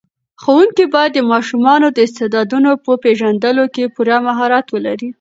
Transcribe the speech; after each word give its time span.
ښوونکي 0.41 0.85
باید 0.95 1.11
د 1.15 1.19
ماشومانو 1.31 1.87
د 1.91 1.97
استعدادونو 2.07 2.71
په 2.83 2.91
پېژندلو 3.03 3.63
کې 3.75 3.91
پوره 3.95 4.17
مهارت 4.27 4.65
ولري. 4.71 5.09